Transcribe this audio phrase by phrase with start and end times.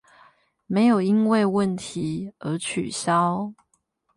[0.65, 3.53] 沒有因為問題而取消